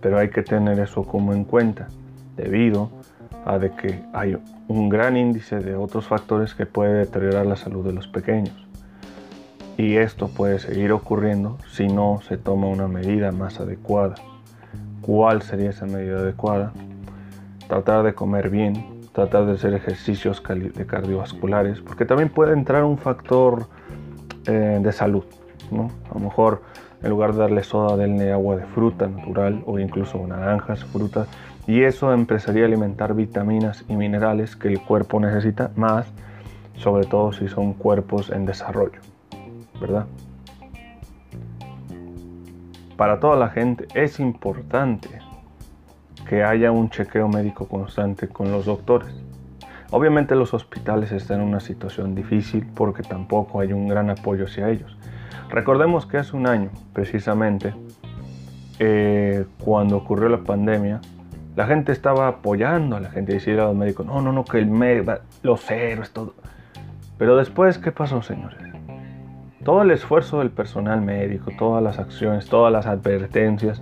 pero 0.00 0.18
hay 0.18 0.30
que 0.30 0.42
tener 0.42 0.78
eso 0.78 1.04
como 1.04 1.32
en 1.32 1.44
cuenta, 1.44 1.88
debido 2.36 2.90
a 3.44 3.58
de 3.58 3.70
que 3.70 4.02
hay 4.12 4.36
un 4.68 4.88
gran 4.88 5.16
índice 5.16 5.58
de 5.58 5.74
otros 5.74 6.06
factores 6.06 6.54
que 6.54 6.66
puede 6.66 6.94
deteriorar 6.94 7.46
la 7.46 7.56
salud 7.56 7.84
de 7.84 7.92
los 7.92 8.08
pequeños. 8.08 8.63
Y 9.76 9.96
esto 9.96 10.28
puede 10.28 10.60
seguir 10.60 10.92
ocurriendo 10.92 11.58
si 11.68 11.88
no 11.88 12.20
se 12.28 12.36
toma 12.36 12.68
una 12.68 12.86
medida 12.86 13.32
más 13.32 13.58
adecuada. 13.58 14.14
¿Cuál 15.00 15.42
sería 15.42 15.70
esa 15.70 15.86
medida 15.86 16.18
adecuada? 16.18 16.72
Tratar 17.68 18.04
de 18.04 18.14
comer 18.14 18.50
bien, 18.50 19.00
tratar 19.12 19.46
de 19.46 19.52
hacer 19.52 19.74
ejercicios 19.74 20.42
de 20.46 20.86
cardiovasculares, 20.86 21.80
porque 21.80 22.04
también 22.04 22.28
puede 22.28 22.52
entrar 22.52 22.84
un 22.84 22.98
factor 22.98 23.66
eh, 24.46 24.78
de 24.80 24.92
salud. 24.92 25.24
¿no? 25.72 25.90
A 26.10 26.14
lo 26.14 26.20
mejor 26.20 26.62
en 27.02 27.10
lugar 27.10 27.32
de 27.32 27.40
darle 27.40 27.62
soda, 27.64 27.96
denle 27.96 28.32
agua 28.32 28.56
de 28.56 28.64
fruta 28.64 29.08
natural 29.08 29.62
o 29.66 29.78
incluso 29.78 30.24
naranjas, 30.26 30.84
frutas. 30.84 31.28
Y 31.66 31.82
eso 31.82 32.12
empezaría 32.12 32.62
a 32.62 32.66
alimentar 32.66 33.14
vitaminas 33.14 33.84
y 33.88 33.96
minerales 33.96 34.56
que 34.56 34.68
el 34.68 34.80
cuerpo 34.80 35.20
necesita 35.20 35.70
más, 35.76 36.06
sobre 36.76 37.06
todo 37.06 37.32
si 37.32 37.48
son 37.48 37.74
cuerpos 37.74 38.30
en 38.30 38.46
desarrollo. 38.46 39.13
Para 42.96 43.18
toda 43.18 43.36
la 43.36 43.48
gente 43.48 43.86
es 43.94 44.20
importante 44.20 45.08
que 46.28 46.42
haya 46.42 46.70
un 46.70 46.90
chequeo 46.90 47.28
médico 47.28 47.66
constante 47.66 48.28
con 48.28 48.50
los 48.50 48.66
doctores. 48.66 49.14
Obviamente 49.90 50.34
los 50.34 50.54
hospitales 50.54 51.12
están 51.12 51.40
en 51.40 51.48
una 51.48 51.60
situación 51.60 52.14
difícil 52.14 52.66
porque 52.74 53.02
tampoco 53.02 53.60
hay 53.60 53.72
un 53.72 53.88
gran 53.88 54.10
apoyo 54.10 54.44
hacia 54.44 54.68
ellos. 54.70 54.96
Recordemos 55.50 56.06
que 56.06 56.18
hace 56.18 56.36
un 56.36 56.46
año, 56.46 56.70
precisamente, 56.92 57.74
eh, 58.78 59.44
cuando 59.62 59.96
ocurrió 59.96 60.28
la 60.28 60.38
pandemia, 60.38 61.00
la 61.54 61.66
gente 61.66 61.92
estaba 61.92 62.26
apoyando 62.26 62.96
a 62.96 63.00
la 63.00 63.10
gente, 63.10 63.34
decía 63.34 63.54
a 63.54 63.66
los 63.66 63.76
médicos, 63.76 64.04
no, 64.06 64.20
no, 64.20 64.32
no, 64.32 64.44
que 64.44 64.58
el 64.58 64.66
médico, 64.66 65.14
los 65.42 65.70
héroes, 65.70 66.10
todo. 66.10 66.34
Pero 67.18 67.36
después, 67.36 67.78
¿qué 67.78 67.92
pasó, 67.92 68.22
señores? 68.22 68.73
Todo 69.64 69.80
el 69.80 69.90
esfuerzo 69.92 70.40
del 70.40 70.50
personal 70.50 71.00
médico, 71.00 71.50
todas 71.58 71.82
las 71.82 71.98
acciones, 71.98 72.46
todas 72.46 72.70
las 72.70 72.86
advertencias 72.86 73.80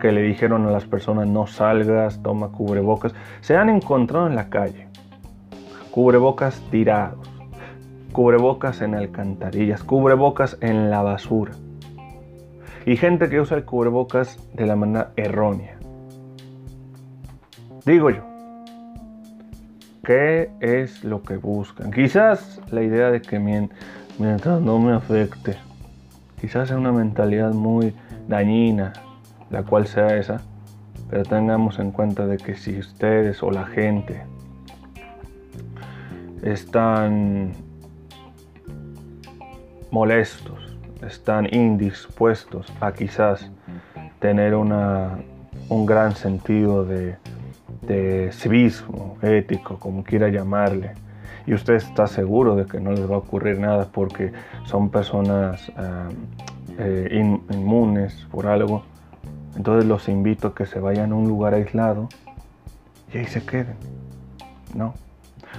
que 0.00 0.10
le 0.10 0.22
dijeron 0.22 0.66
a 0.66 0.70
las 0.70 0.86
personas 0.86 1.28
no 1.28 1.46
salgas, 1.46 2.22
toma 2.22 2.48
cubrebocas, 2.48 3.14
se 3.42 3.54
han 3.54 3.68
encontrado 3.68 4.26
en 4.26 4.34
la 4.34 4.48
calle. 4.48 4.88
Cubrebocas 5.90 6.62
tirados, 6.70 7.28
cubrebocas 8.12 8.80
en 8.80 8.94
alcantarillas, 8.94 9.84
cubrebocas 9.84 10.56
en 10.62 10.90
la 10.90 11.02
basura. 11.02 11.52
Y 12.86 12.96
gente 12.96 13.28
que 13.28 13.38
usa 13.38 13.58
el 13.58 13.64
cubrebocas 13.64 14.38
de 14.54 14.66
la 14.66 14.76
manera 14.76 15.10
errónea. 15.16 15.76
Digo 17.84 18.08
yo, 18.08 18.22
¿qué 20.04 20.50
es 20.60 21.04
lo 21.04 21.22
que 21.22 21.36
buscan? 21.36 21.90
Quizás 21.90 22.62
la 22.70 22.82
idea 22.82 23.10
de 23.10 23.20
que 23.20 23.38
mientras 23.38 23.97
no 24.18 24.78
me 24.78 24.92
afecte. 24.92 25.56
Quizás 26.40 26.68
sea 26.68 26.76
una 26.76 26.92
mentalidad 26.92 27.52
muy 27.52 27.94
dañina, 28.26 28.92
la 29.50 29.62
cual 29.62 29.86
sea 29.86 30.16
esa, 30.16 30.40
pero 31.08 31.22
tengamos 31.22 31.78
en 31.78 31.90
cuenta 31.90 32.26
de 32.26 32.36
que 32.36 32.54
si 32.56 32.78
ustedes 32.78 33.42
o 33.42 33.50
la 33.50 33.66
gente 33.66 34.22
están 36.42 37.52
molestos, 39.90 40.76
están 41.06 41.52
indispuestos 41.52 42.72
a 42.80 42.92
quizás 42.92 43.50
tener 44.18 44.54
una, 44.54 45.18
un 45.68 45.86
gran 45.86 46.14
sentido 46.14 46.84
de, 46.84 47.16
de 47.82 48.30
civismo 48.32 49.16
ético, 49.22 49.78
como 49.78 50.04
quiera 50.04 50.28
llamarle, 50.28 50.92
y 51.48 51.54
usted 51.54 51.74
está 51.76 52.06
seguro 52.06 52.56
de 52.56 52.66
que 52.66 52.78
no 52.78 52.90
les 52.90 53.10
va 53.10 53.14
a 53.14 53.18
ocurrir 53.18 53.58
nada 53.58 53.88
porque 53.90 54.32
son 54.64 54.90
personas 54.90 55.72
eh, 56.78 57.24
inmunes 57.50 58.26
por 58.30 58.46
algo, 58.46 58.82
entonces 59.56 59.86
los 59.86 60.10
invito 60.10 60.48
a 60.48 60.54
que 60.54 60.66
se 60.66 60.78
vayan 60.78 61.12
a 61.12 61.14
un 61.14 61.26
lugar 61.26 61.54
aislado 61.54 62.10
y 63.14 63.18
ahí 63.18 63.26
se 63.26 63.46
queden. 63.46 63.76
No. 64.74 64.92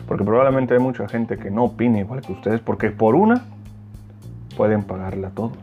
Porque 0.08 0.24
probablemente 0.24 0.76
hay 0.76 0.80
mucha 0.80 1.08
gente 1.08 1.40
que 1.40 1.50
no 1.50 1.64
opine 1.64 2.02
igual 2.02 2.22
que 2.22 2.34
ustedes 2.34 2.62
porque 2.62 2.92
por 2.92 3.16
una 3.16 3.46
pueden 4.56 4.84
pagarla 4.84 5.32
todos. 5.32 5.58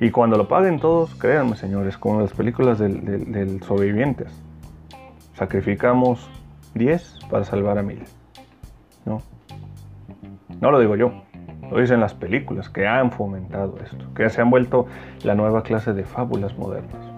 Y 0.00 0.10
cuando 0.10 0.38
lo 0.38 0.48
paguen 0.48 0.80
todos, 0.80 1.14
créanme 1.16 1.56
señores, 1.56 1.98
como 1.98 2.22
las 2.22 2.32
películas 2.32 2.78
del, 2.78 3.30
del 3.30 3.62
sobrevivientes, 3.62 4.28
sacrificamos 5.34 6.30
10 6.72 7.18
para 7.28 7.44
salvar 7.44 7.76
a 7.76 7.82
mil. 7.82 8.04
¿No? 9.04 9.22
No 10.60 10.70
lo 10.70 10.78
digo 10.78 10.96
yo, 10.96 11.12
Lo 11.70 11.80
dicen 11.80 12.00
las 12.00 12.14
películas 12.14 12.68
que 12.68 12.86
han 12.86 13.10
fomentado 13.10 13.76
esto, 13.82 14.04
que 14.14 14.28
se 14.28 14.40
han 14.40 14.50
vuelto 14.50 14.86
la 15.22 15.34
nueva 15.34 15.62
clase 15.62 15.92
de 15.92 16.04
fábulas 16.04 16.56
modernas. 16.56 17.14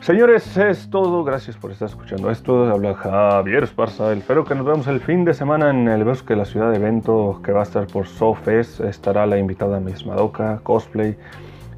Señores, 0.00 0.56
es 0.56 0.88
todo. 0.90 1.24
Gracias 1.24 1.56
por 1.56 1.70
estar 1.70 1.88
escuchando 1.88 2.30
esto. 2.30 2.70
Habla 2.70 2.94
Javier 2.94 3.62
Esparza. 3.62 4.12
Espero 4.12 4.44
que 4.44 4.54
nos 4.54 4.64
vemos 4.64 4.86
el 4.86 4.98
fin 4.98 5.24
de 5.24 5.34
semana 5.34 5.70
en 5.70 5.88
el 5.88 6.04
Bosque 6.04 6.34
la 6.34 6.46
Ciudad 6.46 6.70
de 6.70 6.78
Evento 6.78 7.40
que 7.44 7.52
va 7.52 7.60
a 7.60 7.62
estar 7.64 7.86
por 7.86 8.06
Sofes. 8.06 8.80
Estará 8.80 9.26
la 9.26 9.38
invitada 9.38 9.78
Miss 9.78 10.06
Madoka, 10.06 10.60
cosplay 10.62 11.16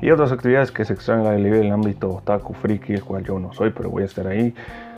y 0.01 0.11
otras 0.11 0.33
actividades 0.33 0.71
que 0.73 0.85
se 0.85 0.93
extraen 0.93 1.27
en 1.27 1.47
el 1.47 1.73
ámbito 1.73 2.11
otaku 2.11 2.55
friki, 2.55 2.95
el 2.95 3.05
cual 3.05 3.25
yo 3.25 3.38
no 3.38 3.53
soy, 3.53 3.71
pero 3.71 3.91
voy 3.91 4.03
a 4.03 4.07
estar 4.07 4.27
ahí. 4.27 4.55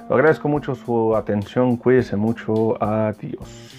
Agradezco 0.08 0.48
mucho 0.48 0.74
su 0.74 1.16
atención. 1.16 1.76
Cuídense 1.76 2.16
mucho. 2.16 2.82
Adiós. 2.82 3.73